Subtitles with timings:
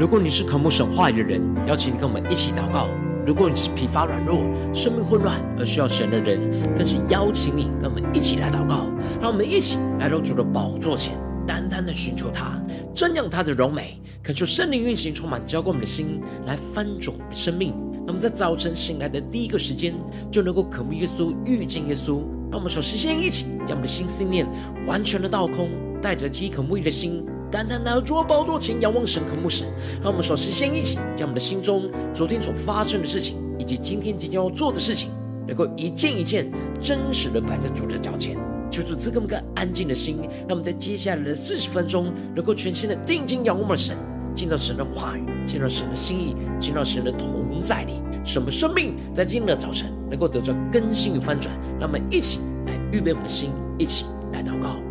[0.00, 2.88] 如果你是渴慕神话语的人，邀请你跟我们一起祷告；
[3.26, 6.40] 如果你是疲乏软弱、生命混乱而需要神的人，
[6.74, 8.86] 更是邀请你跟我们一起来祷告。
[9.20, 12.58] 让我们一起来到主的宝座前，单单的寻求他，
[12.94, 17.74] 瞻仰他的荣美，恳求圣灵运行，充满浇灌我们的心，来翻转我们的生命。
[18.06, 19.94] 那么在早晨醒来的第一个时间，
[20.32, 22.22] 就能够渴慕耶稣、遇见耶稣。
[22.50, 24.46] 让我们首先先一起将我们的心思念
[24.86, 25.68] 完全的倒空。
[26.00, 29.66] 带着饥渴慕义的心，单单来到主的宝座前，仰望神、渴慕神。
[30.00, 35.10] 让我们首先先一起将我们的心中昨天所发生的事情，以及今天即将要做的事情，
[35.48, 36.50] 能够一件一件
[36.80, 38.38] 真实的摆在主的脚前，
[38.70, 40.20] 求主赐给我们个安静的心。
[40.46, 43.96] 让我们在接下来的四十分钟，能够全心的定睛仰望神，
[44.34, 51.52] 见到神的话语，见到神的心意，见到神的同在里，使我们生命在今天的早晨能够得到更新与翻转。
[51.80, 54.89] 让我们一起来预备我们的心，一起来祷告。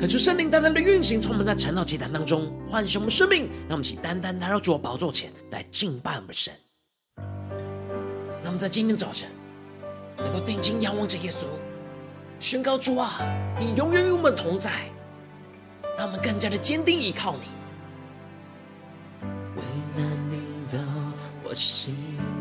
[0.00, 6.54] 恳求圣灵单单的运行，充满在晨祷祭坛当中唤醒我们生命，让我们起单单来到主的宝座前来敬拜我们神。
[8.42, 9.28] 让我们在今天早晨
[10.16, 11.44] 能够定睛仰望着耶稣，
[12.38, 13.20] 宣告主啊，
[13.58, 14.70] 你永远与我们同在，
[15.98, 17.42] 让我们更加的坚定依靠你。
[19.56, 19.62] 危
[19.94, 20.40] 难临
[20.72, 20.78] 到
[21.44, 21.94] 我心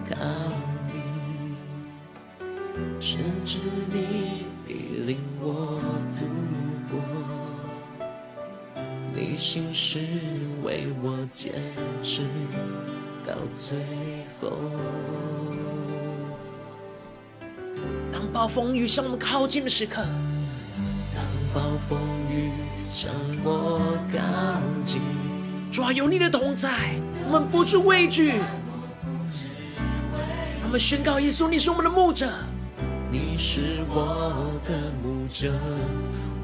[0.10, 0.16] 靠
[0.88, 0.94] 你，
[3.02, 3.58] 甚至
[3.92, 5.78] 你必领我
[9.20, 10.00] 你心是
[10.64, 11.52] 为我坚
[12.02, 12.22] 持
[13.28, 13.78] 到最
[14.40, 14.58] 后。
[18.14, 20.06] 当暴风雨向我们靠近的时刻，
[21.14, 21.22] 当
[21.54, 21.60] 暴
[21.90, 22.00] 风
[22.32, 22.50] 雨
[22.88, 23.12] 向
[23.44, 24.22] 我靠
[24.86, 25.02] 近，
[25.70, 26.96] 主啊，有你的同在，
[27.28, 28.36] 我们不知畏惧。
[30.64, 32.32] 我们宣告耶稣，你是我们的牧者，
[33.12, 35.52] 你是我的牧者。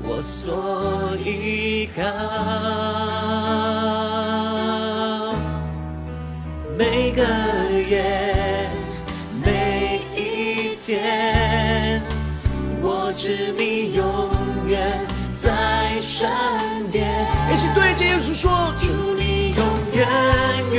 [0.08, 2.04] 我所依靠，
[6.78, 7.24] 每个
[7.90, 8.70] 夜，
[9.44, 12.02] 每一天，
[12.82, 14.30] 我知你永
[14.68, 15.06] 远
[15.38, 16.30] 在身
[16.92, 17.04] 边。
[17.52, 20.08] 一起对着耶稣说：祝你永远
[20.72, 20.76] 与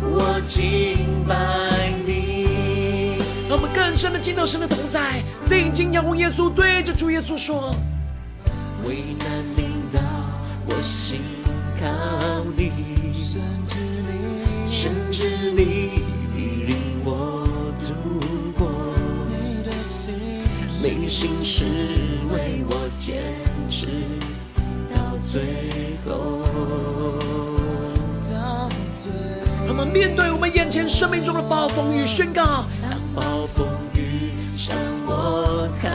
[0.00, 1.34] 我敬拜
[2.06, 3.18] 你。
[3.48, 7.74] 让我们更深的进到神的同在，定睛仰望耶稣，对着主耶稣说：
[8.86, 9.26] 为难
[9.56, 9.98] 领导
[10.66, 11.20] 我心
[11.80, 11.86] 靠
[12.56, 12.70] 你，
[13.12, 13.74] 甚至
[14.06, 15.64] 你，甚至你
[16.66, 17.44] 领我
[17.82, 17.92] 度
[18.56, 18.68] 过。
[19.26, 20.14] 你的心，
[20.80, 21.64] 你心是
[22.32, 23.34] 为我坚
[23.68, 24.37] 持到
[25.30, 26.42] 最后。
[29.68, 34.74] 我们面对我们眼前生命中的暴风雨，宣告：当暴风雨向
[35.06, 35.88] 我靠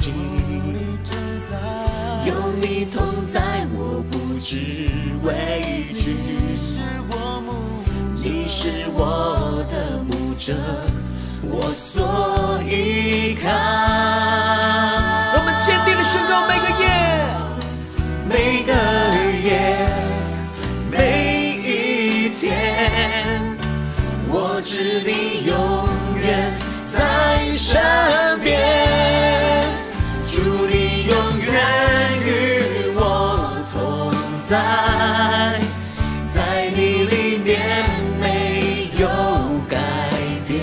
[0.00, 0.14] 近，
[2.24, 4.56] 有你同在，我不知
[5.22, 6.14] 畏惧。
[8.22, 10.54] 你是我的牧者，
[11.42, 13.48] 我所依靠。
[15.32, 16.68] 我们坚定的宣告：每个
[24.72, 25.88] 是你永
[26.22, 26.54] 远
[26.88, 27.82] 在身
[28.40, 28.56] 边，
[30.22, 30.38] 祝
[30.68, 31.52] 你永远
[32.24, 32.28] 与
[32.94, 33.00] 我
[33.72, 34.12] 同
[34.48, 35.58] 在，
[36.28, 37.58] 在你里面
[38.20, 39.08] 没有
[39.68, 39.76] 改
[40.46, 40.54] 变，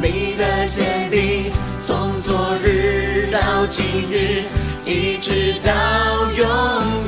[0.00, 1.50] 你的坚定，
[1.84, 4.44] 从昨日到今日，
[4.86, 5.72] 一直到
[6.36, 6.46] 永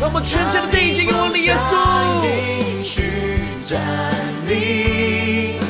[0.00, 1.76] 让我们全家的定睛仰望你耶稣。
[2.82, 3.02] 去
[3.60, 3.78] 站
[4.48, 5.60] 立，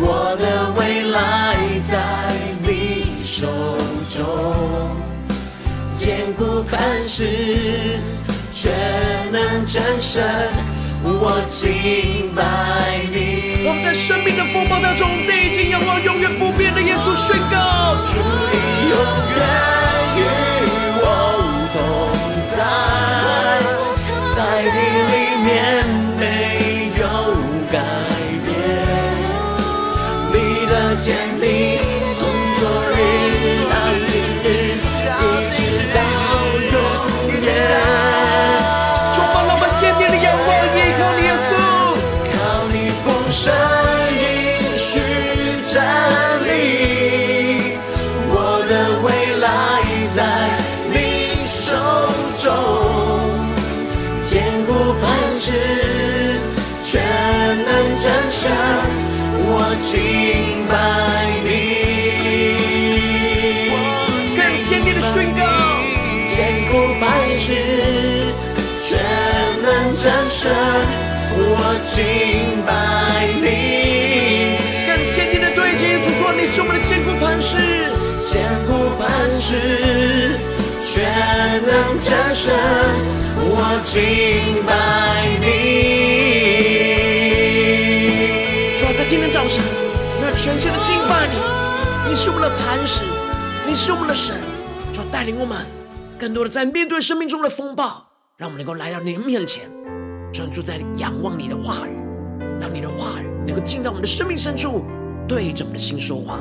[0.00, 1.54] 我的未来
[1.84, 1.98] 在
[2.62, 3.46] 你手
[4.08, 4.24] 中，
[5.90, 8.00] 坚固磐石，
[8.50, 8.72] 全
[9.30, 10.24] 能战胜，
[11.04, 12.42] 我敬拜
[13.12, 13.68] 你。
[13.68, 18.16] 我们在生命的风暴当中，定睛仰望永远不变的耶稣，宣告：主
[18.50, 18.96] 你永
[19.36, 19.38] 远
[20.16, 20.18] 与
[20.96, 21.04] 我
[21.70, 21.76] 同
[22.56, 22.64] 在，
[24.58, 25.97] 在你里面
[67.48, 67.56] 磐石，
[68.82, 69.00] 全
[69.62, 70.52] 能战胜，
[71.34, 72.68] 我敬拜
[73.40, 73.46] 你。
[74.86, 77.56] 更坚定的对接主说，你是我们的坚固磐石。
[78.18, 80.36] 坚固磐石，
[80.84, 81.08] 全
[81.64, 82.52] 能战胜，
[83.40, 83.96] 我敬
[84.66, 85.46] 拜你。
[88.78, 89.64] 主啊，在今天早上，
[90.20, 93.04] 那全新的敬拜你，你是我们的磐石，
[93.66, 94.36] 你是我们的神。
[95.10, 95.56] 带领我们
[96.18, 98.04] 更多的在面对生命中的风暴，
[98.36, 99.70] 让我们能够来到你的面前，
[100.32, 101.96] 专注在仰望你的话语，
[102.60, 104.82] 让你的话语能够进到我们的生命深处，
[105.28, 106.40] 对着我们的心说话，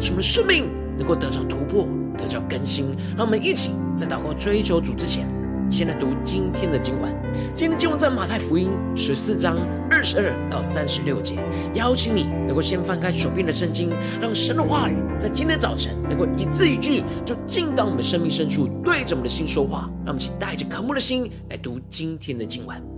[0.00, 1.86] 使我们的生命能够得着突破，
[2.16, 2.96] 得着更新。
[3.18, 5.28] 让我们一起在祷告追求主之前，
[5.70, 7.14] 先来读今天的经文。
[7.54, 9.58] 今天的经文在马太福音十四章
[9.90, 11.36] 二十二到三十六节。
[11.74, 19.90] 邀请你能够先翻开手边的圣经，让神的话语在今天早晨能够一字一句就进到我们生命深处，对着我们的心说话。
[20.04, 22.97] 让我们一起带着渴慕的心来读今天的经文。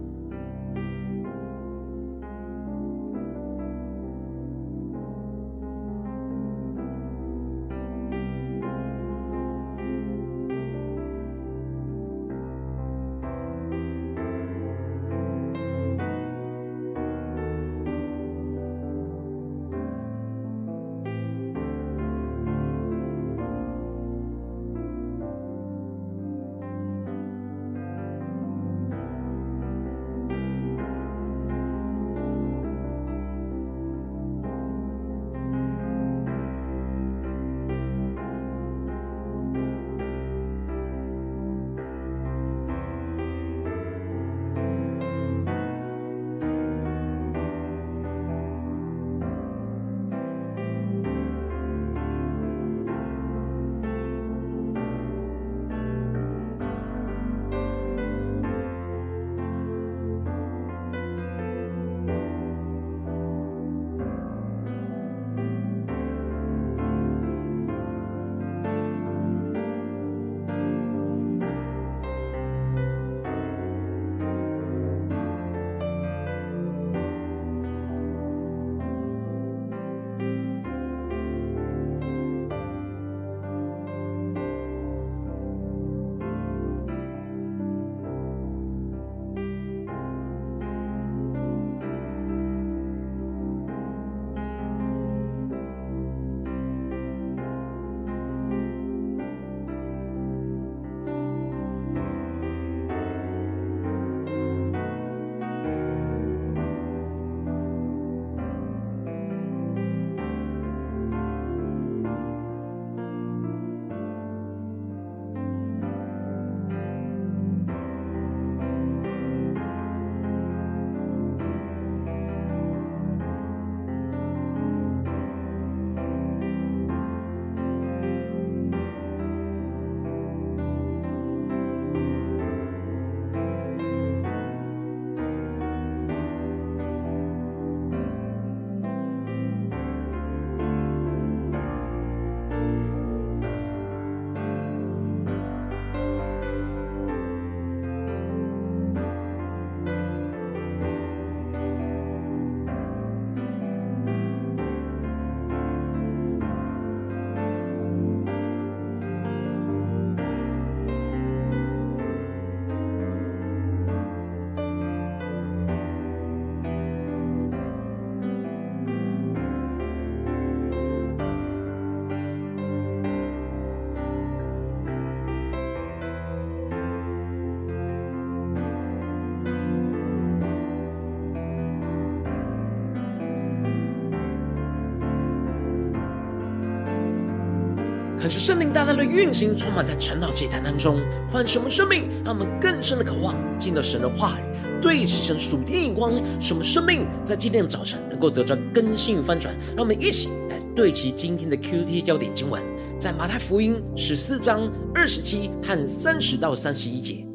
[188.20, 191.00] 恳求圣灵大大的运行，充满在晨祷祭坛当中，
[191.32, 194.43] 唤什么生命，让我们更深的渴望进到神的话语，
[194.82, 199.56] 对齐神属天眼光，什么生命在今天的早晨能够得到更新翻转。
[199.74, 202.62] 让我们一起来对齐今天的 QT 焦点经文，
[202.98, 207.27] 在马太福音十四章二十七和三十到三十一节，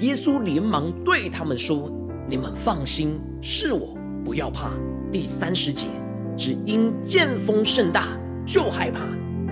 [0.00, 1.92] 耶稣连忙对他们说
[2.26, 4.70] ：“你们放心，是我，不要怕。”
[5.12, 5.88] 第三十节，
[6.38, 9.00] 只因见风甚大，就害怕。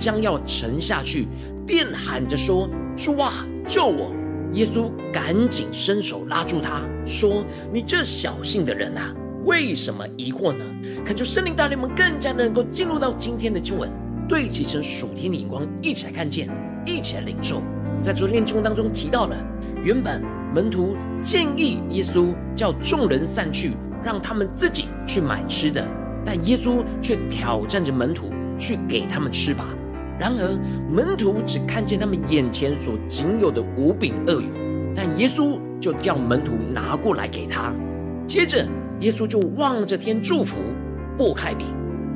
[0.01, 1.29] 将要沉下去，
[1.65, 4.11] 便喊着说：“主啊，救我！”
[4.55, 9.15] 耶稣赶紧伸手拉住他，说：“你这小信的人啊，
[9.45, 10.65] 为什么疑惑呢？”
[11.07, 13.89] 恳求圣灵带领我们更加能够进入到今天的经文，
[14.27, 16.49] 对齐成属天的眼光，一起来看见，
[16.85, 17.63] 一起来领受。
[18.03, 19.37] 在昨天的经当中提到了，
[19.85, 20.21] 原本
[20.55, 25.87] 门徒建议耶稣叫众人散去，让他们自己去买吃的，
[26.25, 29.65] 但耶稣却挑战着门徒去给他们吃吧。
[30.21, 30.61] 然而，
[30.95, 34.51] 门徒只看见他们眼前所仅有的五饼二鱼，
[34.95, 37.73] 但耶稣就叫门徒拿过来给他。
[38.27, 38.69] 接着，
[39.01, 40.61] 耶稣就望着天祝福，
[41.17, 41.69] 擘开饼，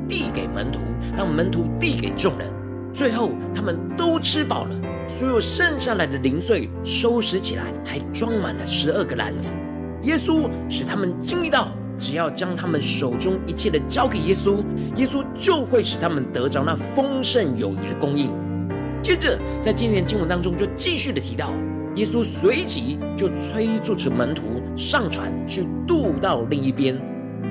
[0.07, 0.79] 递给门徒，
[1.17, 2.47] 让门徒递给众人。
[2.93, 4.75] 最后，他们都吃饱了，
[5.09, 9.55] 所有剩下来的零碎收拾起来，还装满了十二个篮子。
[10.03, 11.69] 耶稣使他们经历到。
[11.97, 14.63] 只要将他们手中一切的交给耶稣，
[14.95, 18.31] 耶稣就会使他们得着那丰盛有余的供应。
[19.01, 21.51] 接着，在今天经文当中就继续的提到，
[21.95, 26.99] 耶稣随即就催促着门徒上船去渡到另一边，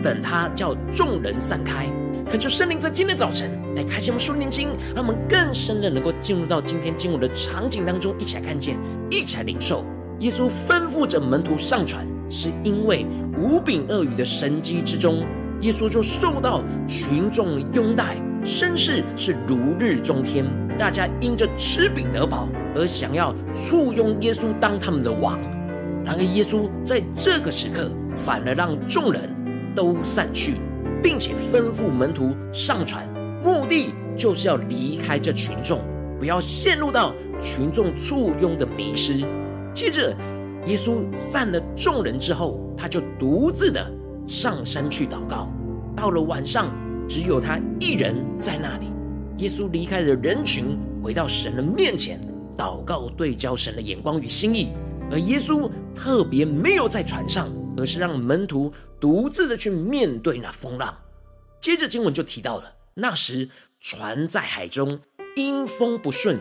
[0.02, 1.86] 等他叫众人散开。
[2.28, 8.76] 恳求圣灵在今天早晨来开启我们属灵经，让我们更深的能够进入到今天经文的场景当中，一起来看见，
[9.10, 9.84] 一起来领受。
[10.20, 13.06] 耶稣吩咐着门徒上船，是因为
[13.38, 15.24] 五饼二鱼的神迹之中，
[15.60, 20.44] 耶稣就受到群众拥戴，声势是如日中天。
[20.76, 25.38] 大家因着吃饼得饱而想要簇拥耶稣当他们的王。
[26.04, 29.30] 然而，耶稣在这个时刻反而让众人
[29.74, 30.56] 都散去，
[31.02, 33.08] 并且吩咐门徒上船，
[33.44, 35.80] 目的就是要离开这群众，
[36.18, 39.24] 不要陷入到群众簇拥的迷失。
[39.72, 40.14] 接着，
[40.66, 43.90] 耶稣散了众人之后，他就独自的
[44.26, 45.48] 上山去祷告。
[45.94, 46.74] 到了晚上，
[47.06, 48.90] 只有他一人在那里。
[49.38, 52.18] 耶稣离开了人群，回到神的面前
[52.56, 54.72] 祷告，对焦神的眼光与心意。
[55.10, 60.96] 而耶稣特别没有在船上，而是让门徒独自的去面对那风浪。
[61.60, 64.98] 接着经文就提到了，那时船在海中，
[65.36, 66.38] 因风不顺，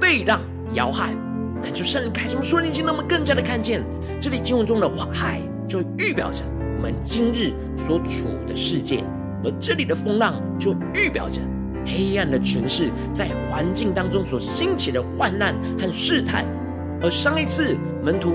[0.00, 0.40] 被浪
[0.74, 1.33] 摇撼。
[1.64, 3.82] 恳求圣灵开什么说灵经，让我们更加的看见
[4.20, 6.44] 这里经文中的海，就预表着
[6.76, 8.98] 我们今日所处的世界；
[9.42, 11.40] 而这里的风浪，就预表着
[11.86, 16.44] 黑暗的权势在环境当中所兴起的患难和试探。
[17.00, 18.34] 而上一次门徒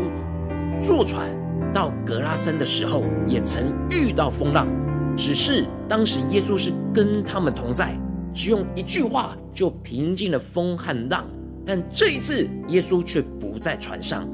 [0.82, 1.30] 坐船
[1.72, 4.68] 到格拉森的时候，也曾遇到风浪，
[5.16, 7.96] 只是当时耶稣是跟他们同在，
[8.34, 11.24] 只用一句话就平静了风和浪。
[11.70, 14.28] 但这一次，耶稣却不在船上，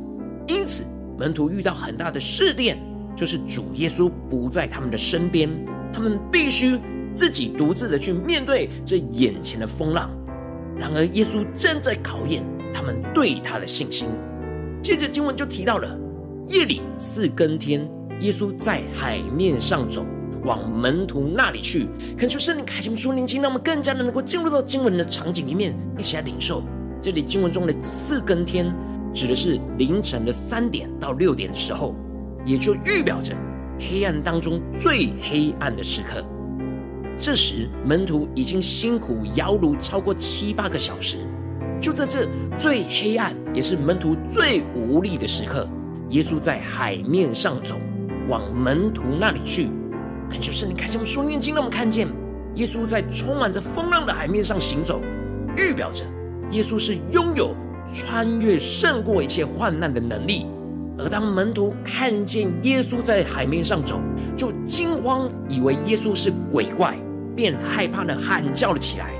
[0.48, 0.86] 因此
[1.20, 2.78] 门徒遇到很大的试炼，
[3.14, 5.50] 就是主耶稣不在他们的身边，
[5.92, 6.80] 他们必须
[7.14, 10.10] 自己独自的去面对这眼前的风浪。
[10.80, 12.42] 然而，耶稣正在考验
[12.74, 14.08] 他们对他的信心。
[14.82, 15.94] 接着经文就提到了
[16.48, 17.86] 夜里四更天，
[18.22, 20.06] 耶稣在海面上走，
[20.46, 21.90] 往门徒那里去。
[22.18, 26.64] 恳求圣灵开启我们属灵经，让我们更加的能够进入到经文的场景里面，一起来领受。
[27.06, 28.74] 这里经文中的四更天，
[29.14, 31.96] 指的是凌晨的三点到六点的时候，
[32.44, 33.32] 也就预表着
[33.80, 36.26] 黑暗当中最黑暗的时刻。
[37.16, 41.18] 这时门徒已经辛苦摇櫓超过七八个小时，
[41.80, 45.70] 就在这最黑暗也是门徒最无力的时刻，
[46.10, 47.76] 耶稣在海面上走，
[48.28, 49.70] 往门徒那里去。
[50.28, 52.08] 恳求圣灵开启我们双眼睛，让我们看见
[52.56, 55.00] 耶稣在充满着风浪的海面上行走，
[55.56, 56.04] 预表着。
[56.52, 57.56] 耶稣是拥有
[57.94, 60.46] 穿越胜过一切患难的能力，
[60.98, 64.00] 而当门徒看见耶稣在海面上走，
[64.38, 66.98] 就惊慌，以为耶稣是鬼怪，
[67.36, 69.12] 便害怕的喊叫了起来。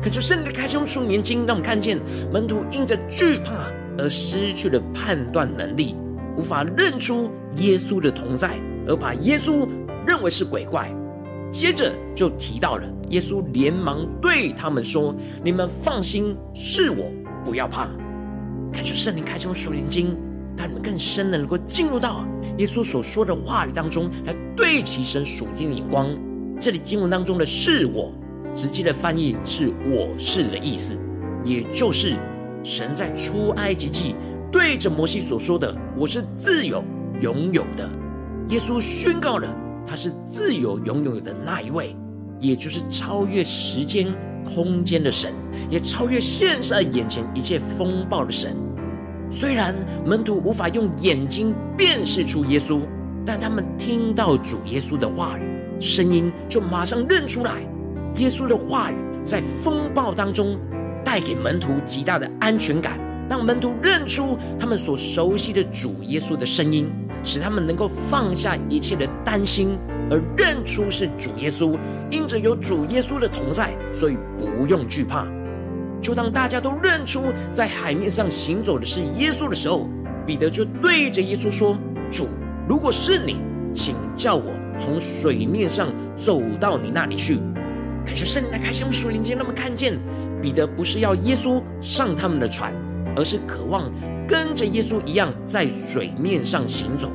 [0.00, 1.98] 可就圣灵开启我们属灵眼睛，让我们看见
[2.32, 5.96] 门徒因着惧怕而失去了判断能力，
[6.36, 8.50] 无法认出耶稣的同在，
[8.86, 9.68] 而把耶稣
[10.06, 10.88] 认为是鬼怪。
[11.50, 17.10] 接着就提到了耶稣连忙对他们说：“你们放心，是我，
[17.44, 17.88] 不要怕。”
[18.72, 20.16] 感谢圣灵开启我们属灵经，
[20.56, 22.24] 让你们更深的能够进入到
[22.58, 26.10] 耶稣所说的话语当中，来对齐神属天的眼光。
[26.60, 28.12] 这里经文当中的“是我”，
[28.54, 30.94] 直接的翻译是“我是”的意思。
[31.44, 32.16] 也就是
[32.62, 34.14] 神在出埃及记
[34.50, 36.84] 对着摩西所说的：“我是自由
[37.20, 37.88] 拥有的。”
[38.50, 39.48] 耶稣宣告了，
[39.88, 41.96] 他是自由永有的那一位，
[42.38, 44.06] 也就是超越时间
[44.44, 45.32] 空间的神，
[45.70, 48.54] 也超越现在眼前一切风暴的神。
[49.30, 52.80] 虽然门徒无法用眼睛辨识出耶稣，
[53.24, 57.62] 但他们听到主耶稣的话语，声音就马上认出来。
[58.16, 60.58] 耶稣的话语在风暴当中
[61.04, 66.90] 带给门徒极大的安全感，让门徒认出他们所熟悉的主耶稣的声音，
[67.22, 69.78] 使他们能够放下一切的担心，
[70.10, 71.78] 而认出是主耶稣。
[72.10, 75.26] 因着有主耶稣的同在，所以不用惧怕。
[76.00, 79.88] 就当大家都认出在海面上行走的是耶稣的时候，
[80.24, 81.76] 彼得就对着耶稣说
[82.10, 82.28] ：“主，
[82.68, 83.40] 如果是你，
[83.74, 87.38] 请叫我从水面上走到你那里去。”
[88.06, 89.98] 感谢圣灵来开启我们属灵间，让我们看见
[90.40, 92.72] 彼得不是要耶稣上他们的船，
[93.14, 93.82] 而是渴望
[94.28, 97.10] 跟着耶稣一样在水面上行走。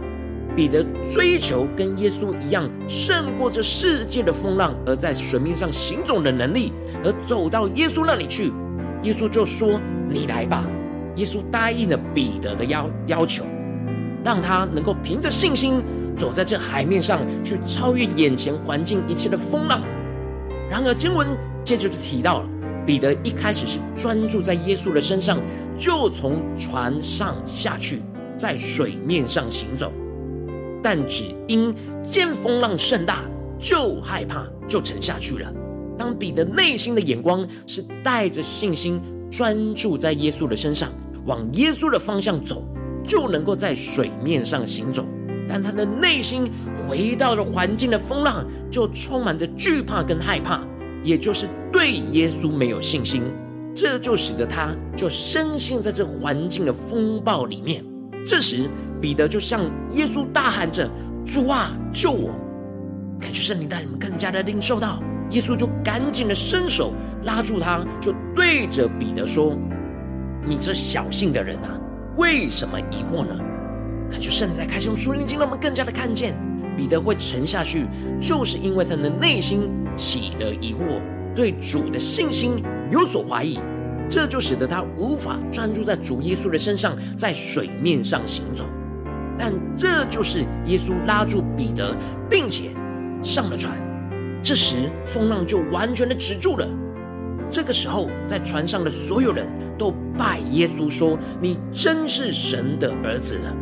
[0.56, 6.74] 彼得追求跟耶稣一样胜过这世界的风浪，而在水面上行走的能力，
[7.04, 8.52] 而走到耶稣那里去。
[9.04, 10.66] 耶稣就说：“你来吧。”
[11.18, 13.46] 耶稣答应了彼得的要要求，
[14.24, 15.82] 让他能够凭着信心
[16.16, 19.82] 走在这海面上，去超越眼前环境一切的风浪。
[20.70, 21.28] 然而经文
[21.64, 22.50] 接着就提到了，
[22.86, 25.40] 彼得一开始是专注在耶稣的身上，
[25.78, 28.02] 就从船上下去，
[28.38, 29.92] 在水面上行走，
[30.82, 33.24] 但只因见风浪甚大，
[33.58, 35.54] 就害怕，就沉下去了。
[35.98, 40.90] 当彼得内心的眼光是带着信心，专注在耶稣的身上，
[41.26, 42.66] 往耶稣的方向走，
[43.06, 45.06] 就能够在水面上行走。
[45.48, 50.66] 但他的内心回到了环境的风浪，就充满着惧怕跟害怕，
[51.04, 53.24] 也就是对耶稣没有信心。
[53.76, 57.84] 这就使得他就深陷在这环境的风暴里面。
[58.26, 58.70] 这时，
[59.02, 59.62] 彼得就向
[59.92, 60.90] 耶稣大喊着
[61.26, 62.30] ：“主啊，救我！”
[63.20, 65.02] 感谢圣灵带你们更加的领受到。
[65.32, 69.58] 耶稣就赶紧的伸手拉住他，就对着彼得说
[70.46, 71.80] ：“你这小信的人啊，
[72.18, 73.36] 为什么疑惑呢？”
[74.12, 76.36] 感觉圣灵来开启用属灵经，让我们更加的看见
[76.78, 77.88] 彼得会沉下去，
[78.22, 79.62] 就是因为他的内心
[79.96, 81.02] 起了疑惑，
[81.36, 83.60] 对主的信心有所怀疑，
[84.10, 88.66] 这就使得他无法专注在主耶稣的身上，在水面上行走。
[89.38, 91.96] 但这就是耶稣拉住彼得，
[92.30, 92.70] 并且
[93.22, 93.76] 上了船。
[94.44, 96.68] 这时，风浪就完全的止住了。
[97.50, 103.56] 这个时候，在船上的所有人都拜耶稣说：“你真是神的儿子了。”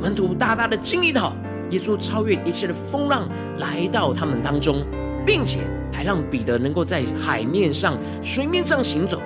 [0.00, 1.34] 门徒大大的经历到
[1.70, 3.28] 耶稣超越一切的风浪
[3.58, 4.84] 来到他们当中，
[5.28, 5.60] 并且
[5.92, 9.20] 还让彼得能够在海面上、水面上行走。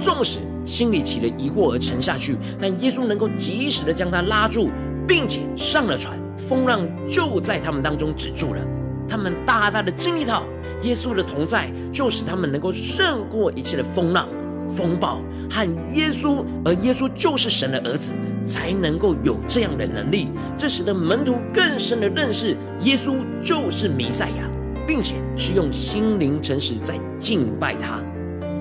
[0.00, 4.70] 纵使心里起了疑惑而沉下去，但耶稣能够及时的将他拉住，
[5.04, 6.16] 并且上了船，
[6.48, 8.60] 风浪就在他们当中止住了。
[9.08, 10.44] 他们大大的经历到
[10.82, 14.28] 耶稣的同在，就使他们能够胜过一切的风浪、
[14.68, 18.12] 风暴和耶稣，而耶稣就是神的儿子，
[18.46, 20.28] 才能够有这样的能力。
[20.56, 24.48] 这使得门徒更深的认识耶稣就是弥赛亚，
[24.88, 28.02] 并且是用心灵诚实在敬拜他。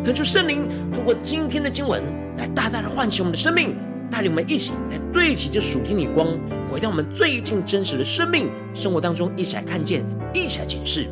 [0.03, 2.03] 恳求圣灵通过今天的经文
[2.37, 3.73] 来大大的唤醒我们的生命。
[4.09, 6.27] 带领我们一起来对齐这属天的光，
[6.71, 10.01] 回到我们最近真实的生命生活当中，一起来看见，
[10.33, 11.07] 一起来检视。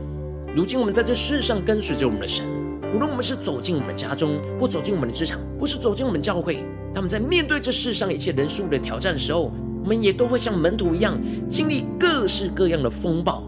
[0.56, 2.46] 如今我们在这世上跟随着我们的神，
[2.94, 9.52] 无论我们是走进我们的家中，或走进我们的职场，或是走进我们教会，他们在面对这世上一切人事物的挑战的时候，
[9.84, 13.44] 我们也都会像门徒一样，经历各式各样的风暴。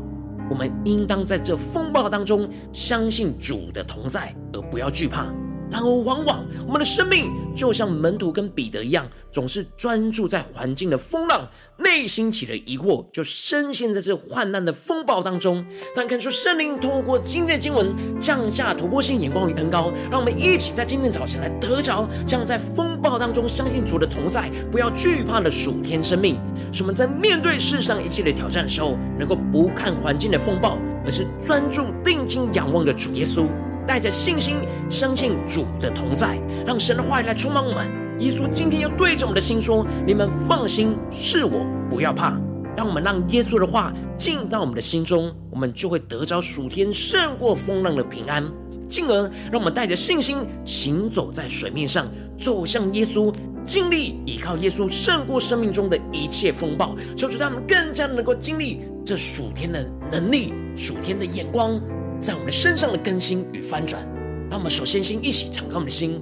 [0.49, 5.27] 我们应当在这风暴当中，相信主的同在，而不要惧怕。
[5.69, 15.65] 然而，往往我们的生命就像门徒跟彼得一样，总是专注在环境的风浪，内心起了疑惑，就深陷在这患难的风暴当中。
[15.95, 26.39] 但看出圣灵透过今天的经文降下突破性眼光与恩膏，让我们一起在今天早晨来得着，这样在风暴当中相信主的同在，不要惧怕的属天生命，
[26.71, 33.47] 使我们在面对世上一切的挑战的时候，能够不看环境的风暴，而是专注定睛仰望着主耶稣。
[33.87, 34.57] 带着信心，
[34.89, 37.89] 相信主的同在，让神的话语来充满我们。
[38.19, 42.37] 耶稣今天要对着我们的心说：“你们放心，是我，不要怕。”
[42.75, 48.43] 让我们让耶稣的话进到我们的心中，我们就会得着属天胜过风浪的平安，
[48.87, 53.33] 进而让我们带着信心行走在水面上，走向耶稣，
[53.65, 61.81] 尽力依靠耶稣胜过生命中的一切风暴，求主他们更加能够经历这属天的能力、属天的眼光。
[62.19, 64.01] 在我们身上的更新与翻转，
[64.49, 66.21] 让我们首先先一起敞开我们的心，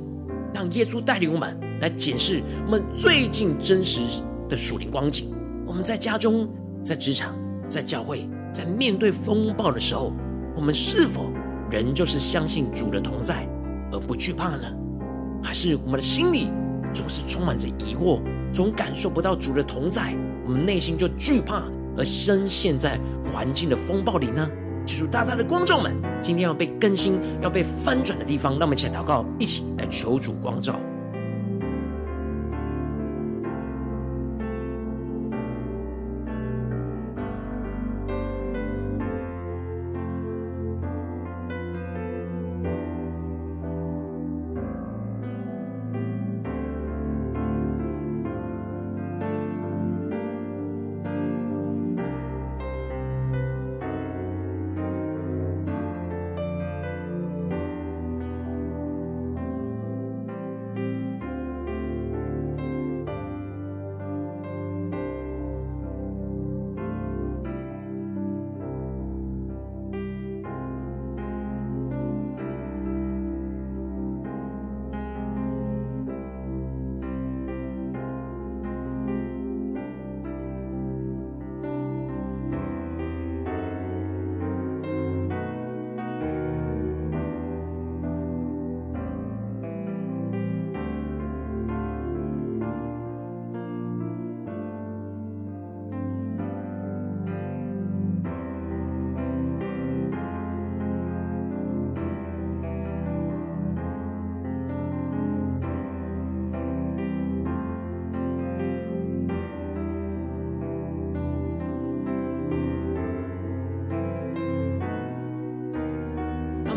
[0.54, 4.02] 让耶稣带领我们来检视我们最近真实
[4.50, 5.34] 的属灵光景。
[5.66, 6.48] 我们在家中、
[6.84, 7.34] 在职场、
[7.70, 10.14] 在教会，在面对风暴的时候，
[10.56, 11.32] 我们是否
[11.72, 13.48] 仍旧是相信主的同在
[13.92, 14.68] 而不惧怕呢？
[15.42, 16.50] 还是我们的心里
[16.94, 21.64] 总是充满着疑惑，总感受不到主的同在，我们内心就惧怕
[21.98, 24.48] 而深陷在环境的风暴里呢？
[24.86, 30.80] 记住，大大的光照们，今天要被更新、要被翻转的地方，让我们一起来祷告，一起来求主光照。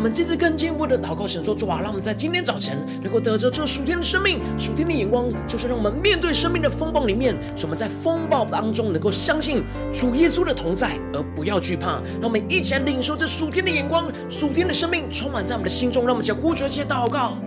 [0.09, 12.01] 们接着更进一步的祷告，神说：主啊，让我们在今天早晨能够得着这属天的生命、属天的眼光，就是让我们面对生命的风暴里面，使我们在风暴当中能够相信主耶稣的同在，而不要惧怕。
[12.19, 16.07] 让我们一起来领受这属天的眼光、属天的生命，充满在我们的心中。
[16.07, 17.37] 让我们一起来呼求，一些祷告。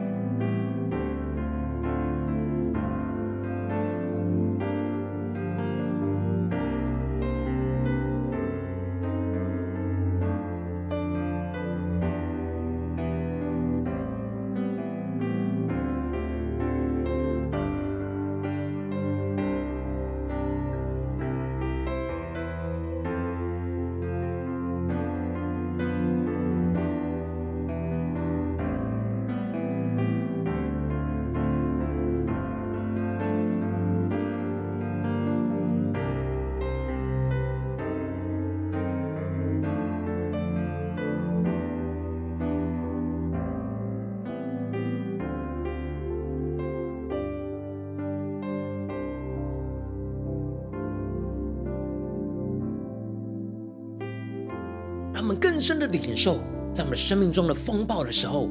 [55.63, 56.41] 深的领受，
[56.75, 58.51] 在我们生命中的风暴的时候，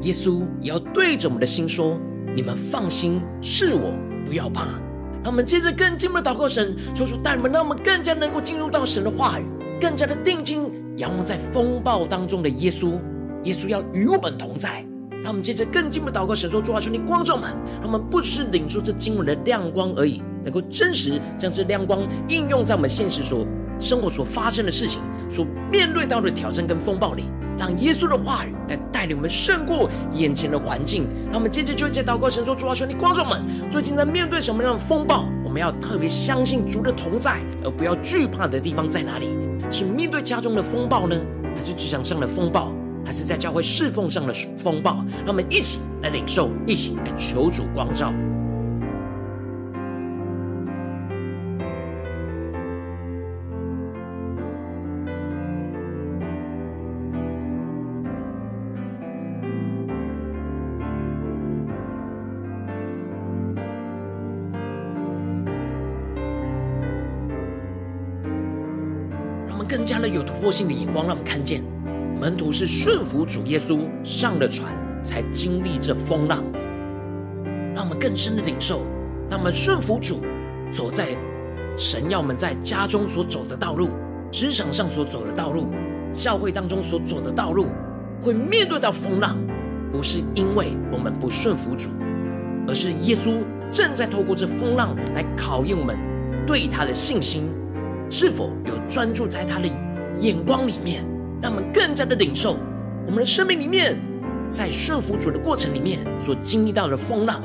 [0.00, 1.96] 耶稣也要对着我们的心说
[2.34, 3.94] ：“你们放心，是我，
[4.26, 4.66] 不要怕。”
[5.22, 9.44] 让我们接着更进一步的祷告神，求主带你们，让我们更加能够进入到神的话语，
[9.80, 12.98] 更加的定睛仰望在风暴当中的耶稣。
[13.44, 14.84] 耶稣要与我们同在。
[15.22, 17.50] 让我们接着更进一步的祷告神说：“主啊，求你光照我们，
[17.82, 23.46] 让我们不是领受这经文的亮光而已，能够真实将这亮光应用在我们现实所
[23.80, 27.24] 生活所发生的事情。”所面对到的挑战跟风暴里，
[27.56, 31.06] 让耶稣的话语来带领我们胜过眼前的环境。
[31.26, 33.40] 让我们接着就在祷告神说：“主啊，求你观众们，
[33.70, 35.24] 最近在面对什么样的风暴？
[35.44, 39.28] 我们要特别相信主的同在，而不要惧怕的地方在哪里？
[39.70, 41.16] 是面对家中的风暴呢，
[41.56, 42.72] 还是职场上的风暴，
[43.04, 45.04] 还是在教会侍奉上的风暴？
[45.24, 48.12] 让我们一起来领受，一起来求主光照。”
[69.90, 71.64] 加的有突破性的眼光，让我们看见
[72.20, 74.72] 门徒是顺服主耶稣上了船，
[75.02, 76.44] 才经历这风浪。
[77.74, 78.82] 让我们更深的领受，
[79.28, 80.20] 让我们顺服主，
[80.70, 81.08] 走在
[81.76, 83.88] 神要我们在家中所走的道路，
[84.30, 85.66] 职场上所走的道路，
[86.12, 87.66] 教会当中所走的道路，
[88.22, 89.36] 会面对到风浪，
[89.90, 91.88] 不是因为我们不顺服主，
[92.68, 95.98] 而是耶稣正在透过这风浪来考验我们
[96.46, 97.50] 对他的信心。
[98.10, 99.68] 是否有专注在他的
[100.20, 101.04] 眼光里面，
[101.40, 102.56] 让我们更加的领受
[103.06, 103.96] 我们的生命里面
[104.50, 107.40] 在顺服主的过程里面所经历到的风浪，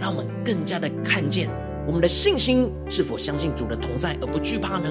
[0.00, 1.50] 让我们更加的看见
[1.84, 4.88] 我们的信心是否相信主的同在而不惧怕呢？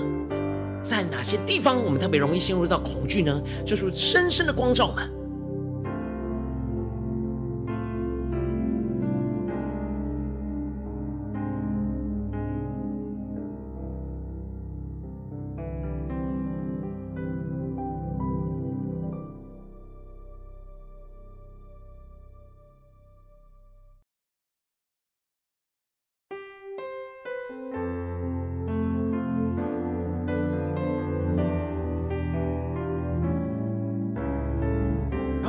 [0.83, 3.41] 在哪些地方我们特别容易陷入到恐惧呢？
[3.65, 5.09] 就是深深的光照我们。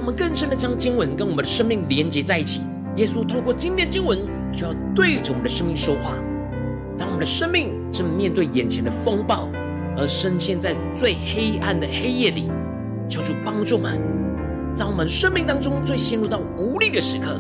[0.03, 2.61] 我们更深的将经文跟我们的生命连接在一起。
[2.97, 4.19] 耶稣透过今天的经文，
[4.53, 6.17] 就要对着我们的生命说话。
[6.99, 9.49] 当我们的生命正面对眼前的风暴，
[9.97, 12.51] 而深陷在最黑暗的黑夜里，
[13.09, 14.01] 求主帮助我们。
[14.75, 17.39] 在我们生命当中最陷入到无力的时刻，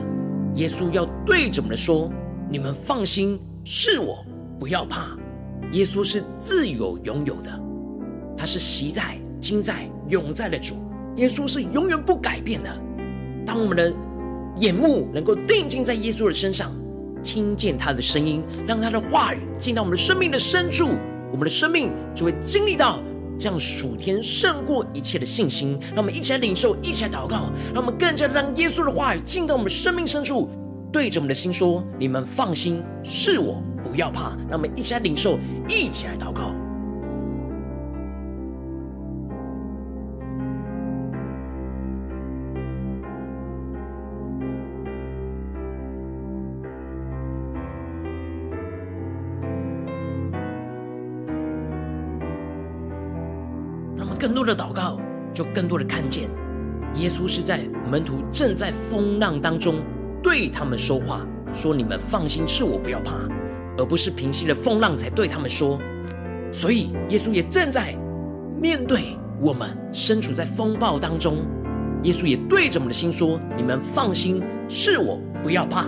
[0.55, 2.09] 耶稣要对着我们说
[2.48, 4.25] ：“你们放心，是我，
[4.61, 5.09] 不要怕。”
[5.72, 7.51] 耶稣是自有拥有的，
[8.37, 10.77] 他是昔在、今在、永在的主。
[11.16, 12.70] 耶稣是永远不改变的。
[13.44, 13.92] 当我们的
[14.57, 16.72] 眼目能够定睛在耶稣的身上，
[17.22, 20.88] 听见他的声音，让他的话语进到我们的生命的深处，
[21.31, 22.98] 我们的生命就会经历到
[23.38, 25.79] 这样属天胜过一切的信心。
[25.88, 30.48] 让我们一起来领受，一起来祷告，让我们更加让耶稣的话语进到我们的生命深处，
[30.92, 36.55] 对着我们的心说：“你们放心，是我，不要怕。”让我们一起来领受，一起来祷告。
[54.23, 55.01] 更多的祷告，
[55.35, 56.31] 就更多的看见，
[56.95, 57.59] 耶稣是在
[57.91, 59.83] 门徒正在风浪当中
[60.23, 63.15] 对他们说话，说：“你们放心，是我，不要怕。”
[63.77, 65.77] 而不是平息了风浪才对他们说。
[66.53, 67.97] 所以，耶稣也正在
[68.61, 71.39] 面对我们身处在风暴当中，
[72.05, 75.85] 耶稣也对着我们的心说：“你们放心，是我，不要怕。”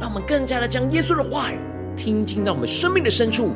[0.00, 1.58] 让我们更加的将耶稣的话语
[1.98, 3.50] 听进到我们生命的深处。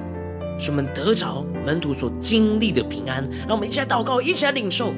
[0.58, 4.92] 是我们得着门徒所经历的平安，让我们一起来祷告，一起来领受。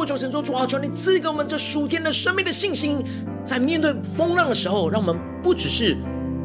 [0.00, 3.04] 呼求，神说：“主啊，求你赐给我们这属天的生命的信心，
[3.44, 5.94] 在面对风浪的时候，让我们不只是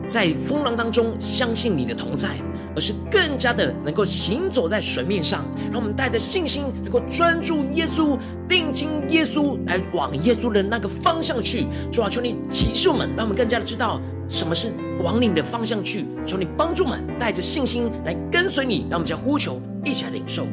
[0.09, 2.31] 在风浪当中相信你的同在，
[2.75, 5.45] 而是更加的能够行走在水面上。
[5.71, 11.65] 让我们带着信心，能够专注耶稣，定睛耶稣，来往耶稣的那个方向去。
[11.89, 16.05] 主啊，求你启示我们，让我们更加的知道什么是往你的方向去。
[16.25, 18.85] 求你帮助我们，带着信心来跟随你。
[18.89, 20.45] 让我们将呼求一起来领受。”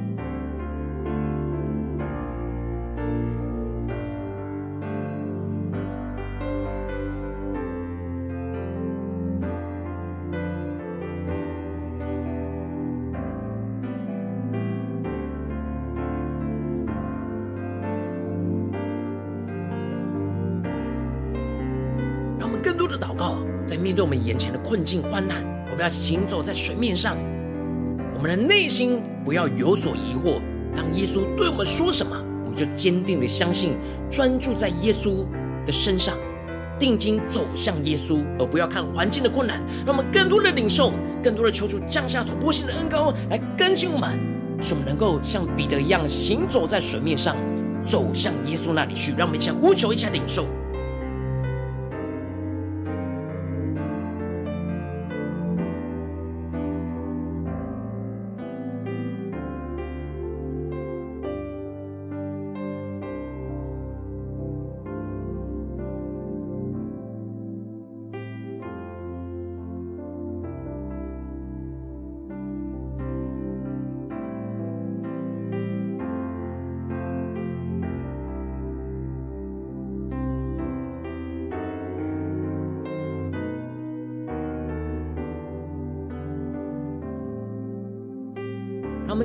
[24.43, 27.17] 前的困境患难，我们要行走在水面上。
[28.15, 30.41] 我们的内心不要有所疑惑。
[30.75, 33.75] 当耶稣对我们说什么，我们就坚定的相信，
[34.11, 35.25] 专注在耶稣
[35.65, 36.17] 的身上，
[36.77, 39.61] 定睛走向耶稣，而不要看环境的困难。
[39.87, 44.19] 让我们更多的领受，更多的求主降下突破性的恩膏来更新我们，
[44.61, 47.37] 使我们能够像彼得一样行走在水面上，
[47.85, 49.13] 走向耶稣那里去。
[49.17, 50.47] 让我们一起呼求，一起来领受。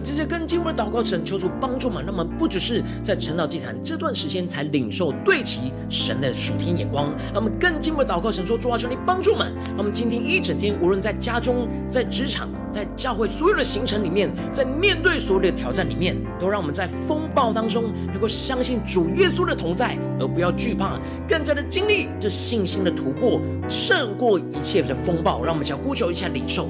[0.07, 2.01] 让我们直接跟进我们的祷告，神求主帮助嘛。
[2.05, 9.53] 那么不只是在晨祷祭坛这段时间才领受对齐神的属天眼光，那么更进一步的祷告，神说主啊，求你帮助们。
[9.65, 25.43] 让我们今天一整天，无论在家中、在职场、在教会所有的行程里面，在面对所有的挑战里面，都让我们在风暴当中能够相信主耶稣的同在，而不要惧怕，更加的经历这信心的突破，胜过一切的风暴。
[25.43, 26.69] 让我们想呼求一下领受。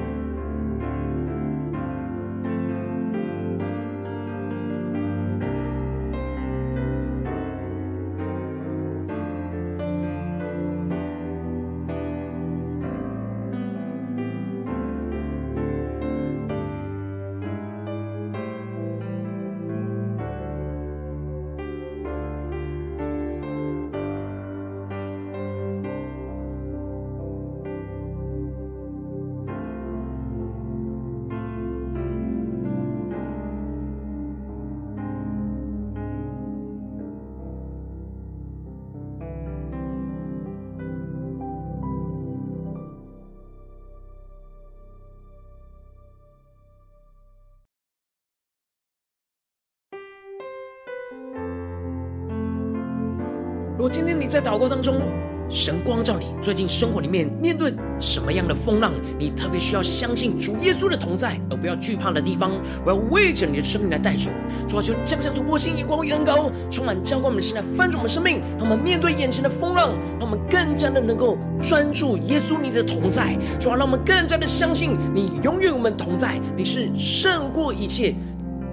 [54.31, 55.01] 在祷告当中，
[55.49, 62.53] 神光照你，最近生活里面面对什么样的风浪，你特别需要相信主耶稣的同在，而不要惧怕的地方，
[62.85, 64.29] 我要为着你的生命来代求。
[64.69, 73.37] 主啊，求你降下突破性眼光与恩膏，充满浇灌我们的心来翻转我们生命，让我们面对眼前的风浪，让我们更加的能够专注耶稣你的同在。
[73.59, 78.15] 主啊，让我们更加的相信你永远与我们同在，你是胜过一切。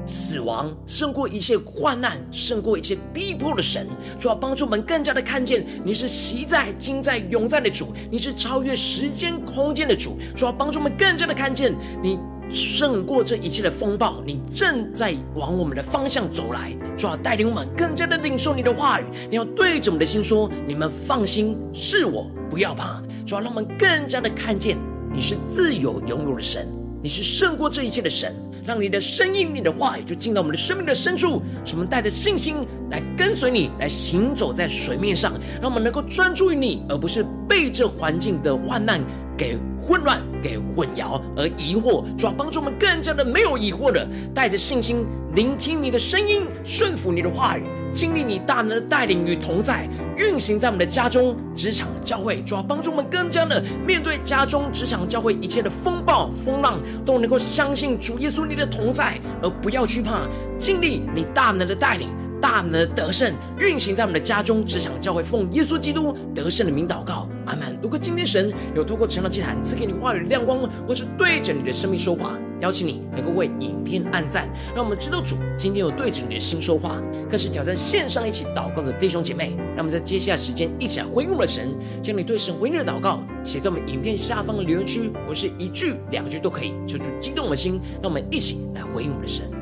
[0.09, 3.87] 死亡胜过一切患难，胜过一切逼迫的神，
[4.19, 12.19] 主要帮助我们更加的看见你是昔在、今在、永在的主，你是超越时间空间的主，主要帮助我们更加的看见你
[12.51, 23.03] 胜过这一切的风暴，你正在往我们的方向走来，主要带领我们更加的领受你的话语，你要对着我们的心说：你们放心，是我，不要怕。
[23.27, 24.79] 主要让我们更加的看见
[25.13, 26.67] 你是自由拥有的神，
[27.03, 28.35] 你是胜过这一切的神。
[28.65, 32.57] 让你的声音、你的话语就进到我们的生命的深处，使我们带着信心
[32.91, 35.33] 来跟随你，来行走在水面上。
[35.61, 39.01] 让我们能够专注于你，而不是被这环境的患难
[39.37, 42.05] 给混乱、给混淆而疑惑。
[42.17, 47.63] 主要帮助我们更加的没有疑惑的，带着信心聆听你的声音，顺服你的话语。
[47.91, 60.27] 经历你大能的带领与同在，运行在我们的家中、职场、教会，主要帮助我们更加的面对家中、职场、教会一切的风暴、风浪，都能够相信主耶稣你的同在，而不要惧怕。
[60.59, 62.09] 经历你大能的带领。
[62.41, 67.77] 大能的得胜运行在我们的家中、职场、教会，奉耶稣基督得胜的名祷告，阿门。
[67.83, 79.57] 如果今天神有透过晨祷祭坛赐给你话语亮光，或是对着你的生命说话，邀请你能够为影片按赞，让我们知道主今天有对着你的心说话，更是挑战线上一起祷告的弟兄姐妹。
[79.77, 89.58] 让我们在接下来时间一起来回应我们的神，将你对神回应的祷告写在我们影片下方的留言区，或是一句两句都可以，求主激动我们的心，让我们一起来回应我们的神。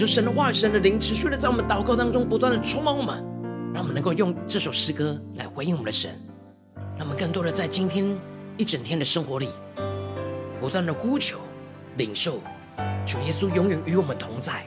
[0.00, 3.22] 就神的话语、神的灵持续的在我们祷告当中不断的充满我们，
[3.74, 6.18] 让我们能够用这首诗歌来回应我们的神，
[6.96, 8.18] 让我们更多的在今天
[8.56, 9.50] 一整天的生活里
[10.58, 11.38] 不断的呼求、
[11.98, 12.40] 领受
[13.04, 14.66] 主耶稣永远与我们同在，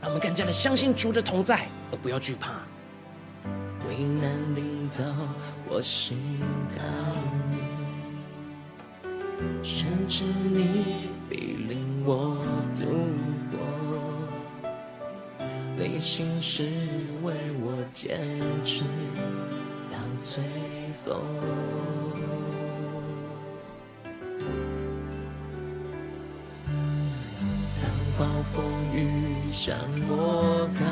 [0.00, 2.52] 让我们更加的相信主的同在，而不要惧怕。
[3.86, 5.04] 危难临到
[5.68, 6.16] 我心
[6.74, 6.86] 坎
[7.52, 7.58] 里，
[9.62, 11.36] 甚至你必
[11.68, 12.38] 领我
[12.74, 13.43] 度。
[15.76, 16.62] 内心是
[17.22, 18.18] 为我坚
[18.64, 18.84] 持
[19.90, 20.42] 到最
[21.04, 21.20] 后。
[27.76, 28.64] 当暴风
[28.94, 29.76] 雨向
[30.08, 30.84] 我靠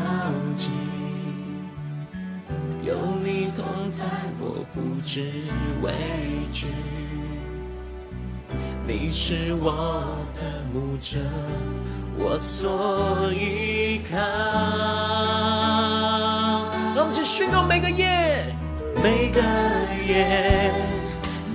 [0.56, 0.70] 近，
[2.84, 4.06] 有你同在，
[4.40, 5.30] 我不知
[5.82, 5.92] 畏
[6.52, 6.66] 惧。
[8.86, 10.04] 你是我
[10.34, 10.40] 的
[10.74, 11.18] 牧者，
[12.18, 14.16] 我所依靠。
[16.94, 18.54] 让我们一起宣告每个夜，
[19.02, 19.40] 每个
[20.06, 20.72] 夜，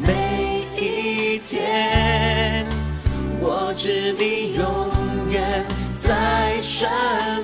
[0.01, 2.65] 每一天，
[3.39, 4.89] 我知你永
[5.31, 5.65] 远
[5.99, 6.89] 在身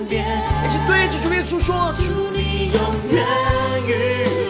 [0.10, 0.26] 边。
[0.66, 2.02] 一起对着主耶稣说：主
[2.36, 2.80] 你永
[3.12, 3.26] 远
[3.88, 4.43] 与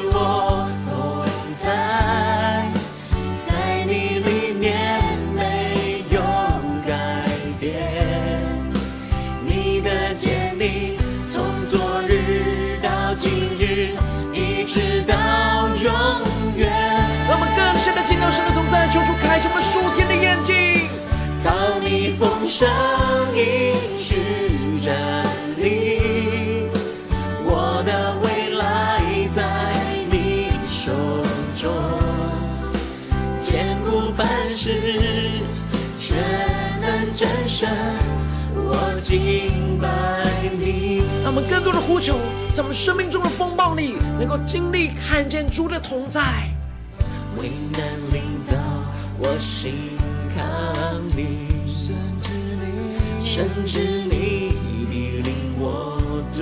[18.03, 20.89] 们更深的进到神的同在，求主开启我们属天的眼睛。
[21.43, 22.67] 当你丰盛
[23.33, 25.25] 应许站
[25.57, 26.67] 立，
[27.45, 29.01] 我的未来
[29.33, 29.43] 在
[30.11, 30.91] 你手
[31.57, 31.71] 中，
[33.39, 35.41] 坚固磐石，
[35.97, 36.17] 全
[36.81, 37.69] 能真神，
[38.53, 39.87] 我敬拜
[40.57, 41.03] 你。
[41.23, 42.17] 让我们更多的呼求，
[42.53, 46.21] 在我们生命中的风暴里，能够经历看见主的同在。
[47.43, 48.55] 危难临到
[49.19, 49.97] 我心
[50.33, 50.47] 坎
[51.17, 54.55] 里，甚至你，甚至你
[54.89, 55.99] 必领我
[56.33, 56.39] 度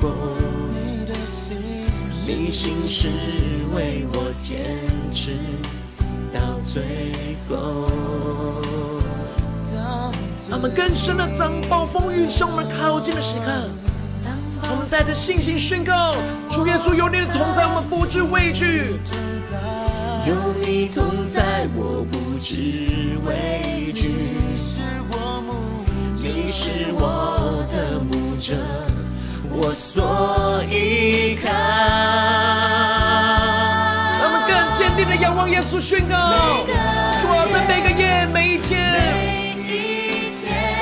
[0.00, 0.10] 过。
[0.70, 1.58] 你的心，
[2.26, 3.10] 你心是
[3.74, 4.80] 为我坚
[5.12, 5.36] 持
[6.32, 7.12] 到最
[7.46, 7.90] 后。
[10.48, 13.68] 让我们更深的当暴风雨向我们靠近的时刻，
[14.62, 16.14] 我们带着信心宣告：
[16.48, 18.98] 主耶稣有你的同在，我们不知畏惧。
[20.24, 22.54] 有你同在，我不知
[23.26, 24.08] 畏惧。
[24.08, 24.78] 你是
[25.10, 25.82] 我牧，
[26.14, 28.54] 你是我的牧者，
[29.50, 31.50] 我所依靠。
[34.20, 36.14] 让我们更坚定的仰望耶稣，宣告：
[37.20, 38.94] 主啊，在每个夜、每一天，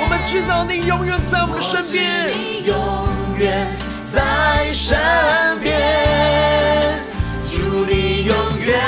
[0.03, 2.75] 我们知道你永远在我们身边，你永
[3.39, 3.75] 远
[4.05, 4.99] 在身
[5.63, 7.01] 边。
[7.41, 8.79] 祝，你永远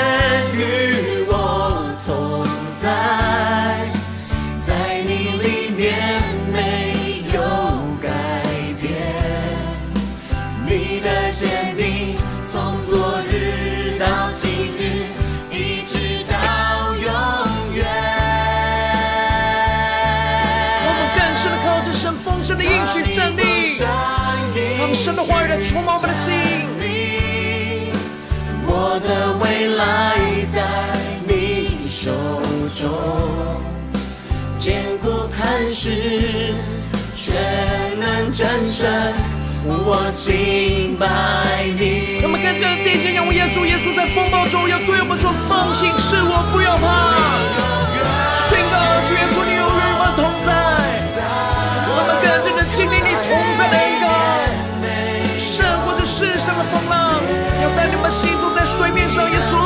[24.94, 26.32] 神的话语来充满我们的心。
[28.66, 30.16] 我的未来
[30.54, 30.62] 在
[31.26, 32.12] 你手
[32.72, 32.88] 中，
[34.54, 36.54] 坚固磐石，
[37.14, 37.34] 全
[37.98, 39.12] 能真神，
[39.66, 41.06] 我敬拜
[41.78, 42.20] 你。
[42.22, 46.86] 让我们跟着第一节仰望耶稣，耶稣在风暴中要对我们说：放心，是我，不要怕。
[48.48, 48.76] 宣告，
[49.08, 49.58] 主耶稣，你
[57.64, 59.24] 要带领我们行走在水面上。
[59.30, 59.56] 耶稣，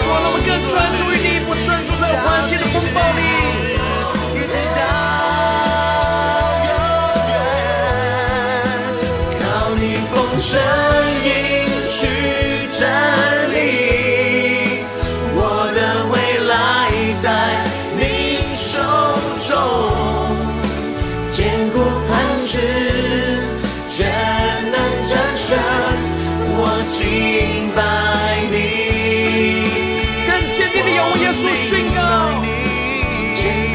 [0.00, 3.45] 主啊，让我们更专注于你，不专注在环境的风暴里。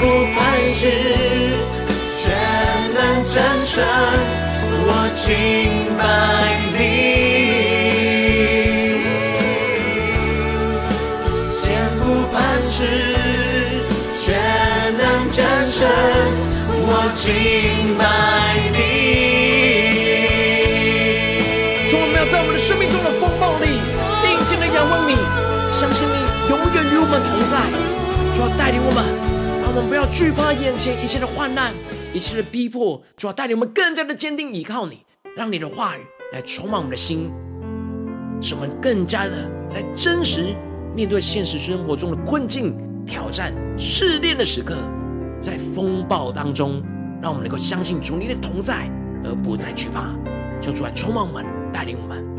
[0.02, 0.42] 坚固磐
[0.74, 0.90] 石，
[2.12, 2.34] 全
[2.92, 3.86] 能战神，
[4.84, 5.30] 我敬
[5.96, 6.02] 拜
[6.74, 6.76] 你。
[11.52, 11.62] 坚
[12.00, 12.34] 固磐
[12.66, 12.82] 石，
[14.18, 14.26] 全
[14.98, 15.88] 能真神，
[16.68, 17.30] 我敬
[18.00, 18.02] 拜
[18.74, 18.76] 你。
[21.92, 23.78] 主，我们要在我们的生命中的风暴里，
[24.24, 25.14] 定睛的仰望你，
[25.70, 26.16] 相信你
[26.50, 27.70] 永远与我们同在。
[28.34, 29.06] 主要带领我们，
[29.74, 31.74] 我们不要惧怕眼前一切的患难、
[32.14, 33.02] 一切的逼迫。
[33.16, 35.06] 主要带领我们更加的坚定依靠你，
[35.38, 36.02] 让你的话语
[36.34, 37.32] 来充满我们的心，
[38.42, 40.54] 使我们更加的在真实
[40.94, 44.76] 面对现实生活中的困境、挑战、试炼的时刻，
[45.40, 46.84] 在风暴当中，
[47.22, 48.92] 让我们能够相信主你的同在，
[49.24, 50.14] 而不再惧怕。
[50.60, 52.31] 求主来充满我们，带领我们。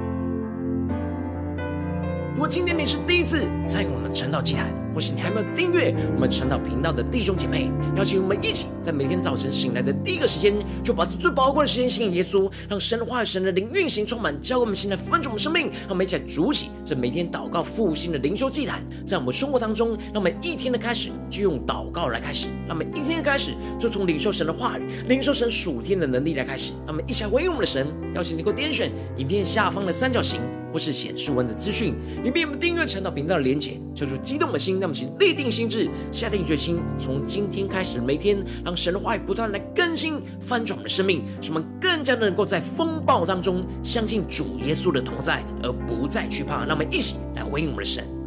[2.42, 27.86] 果今天你是第一次参与我们晨祷祭坛，或是你还没有订阅我们晨祷频道的弟兄姐妹，邀请我们一起在每天早晨醒来的第一个时间，就把最宝贵的时间献给耶稣，让神的话语、神的灵运行充满，教我们现在分盛我们生命，让我们一起来筑起这每天祷告复兴的灵修祭坛，在我们生活当中，让我们一天的开始就用祷告来开始，让我们一天的开始就从领受神的话语、领受神属天的能力来开始，让我们一起来回应我们的神，
[28.16, 30.40] 邀请你给我点选影片下方的三角形。
[30.72, 31.94] 或是显示文字资讯，
[32.24, 46.64] 你并不订阅陈祷频道的连结，求主激动的心，让我们请立定心智，下定决心，从今天开始每天，让神的话语不断来更新翻转我们的生命，使我们更加的能够在风暴当中相信主耶稣的同在，而不再惧怕。
[46.64, 48.21] 让我们一起来回应我们的神。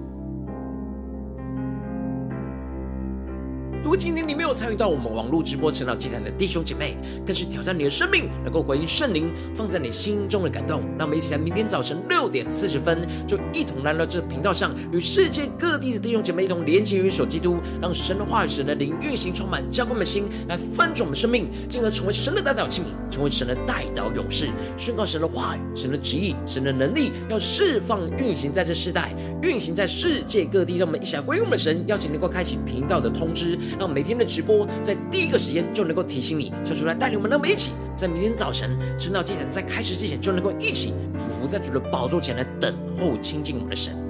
[3.85, 10.81] 如果今天你没有参与到我们网络直播晨祷祭坛的弟兄姐妹，更是挑战你的生命，能够回应圣灵放在你心中的感动。
[10.97, 29.13] 让我们一起在明天早晨六点四十分，就一同来到这频道上，与世界各地的弟兄姐妹一同连接、于手基督，让神的话语、神的灵运行充满，浇灌我们的心，来翻转我们生命，进而成为神的代表器皿，成为神的代祷勇士，宣告神的话语、神的旨意、神的能力，要释放运行在这世代，
[29.43, 30.77] 运行在世界各地。
[30.77, 33.55] 让我们一起来回应我们的神，邀请能够开启频道的通知。
[33.79, 44.04] 让每天的直播在第一个时间就能够提醒你，说出来带领我们，让我们一起在明天早晨晨祷祭坛在开始之前就能够一起匍匐在主的宝座前来等候亲近我们的神。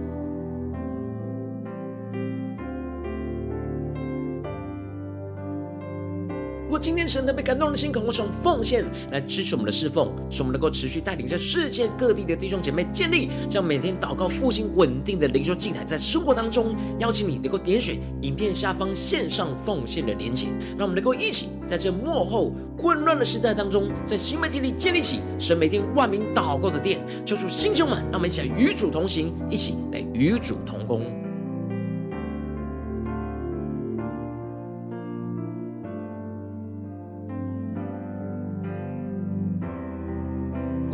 [6.65, 31.24] 如果今天神特别感动的心，渴望从奉献来支持我们的侍奉，使我们能够持续带领在世界各地的弟兄姐妹建立，将每天祷告复兴稳定的灵修祭坛，在生活当中邀请你能够点选影片下方线上奉献的连结，让我们能够一起在这幕后混乱的时代当中，在新媒体里建立起神每天万名祷告的殿，求主弟兄们，让我们一起来与主同行，一起来与主同工。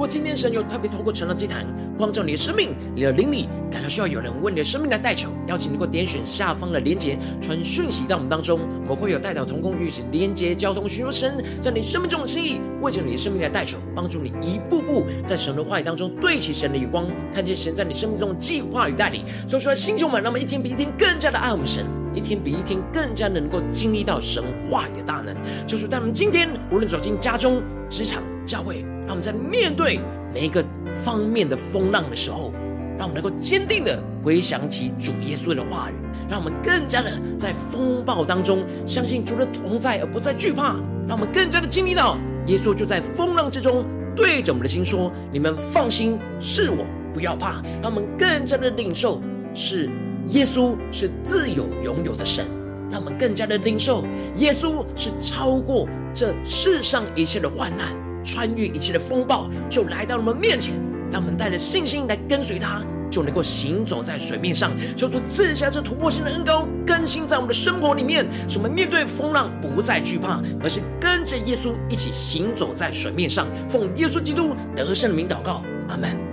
[0.02, 1.64] 如果今天神有特别透过晨祷祭坛
[1.96, 25.36] 光照你的生命，你的灵里感到需要有人为你的生命来代求，邀请你给我点选下方的连结，传讯息到我们当中，我们会有代表同工与你连结交通，寻求神在你生命中的心意，为着你的生命来代求，帮助你一步步在神的话语当中对齐神的眼光，看见神在你生命中的计划与带领，说出来星球们，那么一天比一天更加的爱我们神，一天比一天更加能够经历到神话语的大能，
[25.66, 28.86] 就是在我们今天无论走进家中、职场、教会。
[29.08, 30.00] 让我们在面对
[30.34, 32.54] 每一个方面的风浪的时候，
[32.98, 35.94] 让我们能够坚定的回想起主耶稣的话语，
[36.30, 40.76] 让我们更加的在风暴当中相信主的同在，而不再惧怕。
[41.08, 43.84] 让我们更加的经历到耶稣就在风浪之中
[44.16, 49.22] 对着我们的心说：“你们放心，是我，不要怕。”让我们更加的领受
[49.54, 49.90] 是
[50.32, 52.46] 耶稣是自有永有的神，
[52.90, 54.04] 让我们更加的领受
[54.38, 57.88] 耶稣是超过这世上一切的患难。
[58.24, 60.76] 穿越一切的风暴，就来到我们面前。
[61.12, 64.72] 让我们带着信心来跟随他，就能够行走在水面上。
[64.96, 73.48] 求主赐下这突破性的恩膏，更新在我们的生活里面，使我们面对风浪不再惧怕，而是跟着耶稣一起行走在水面上。
[73.68, 76.31] 奉耶稣基督得胜的名祷告，阿门。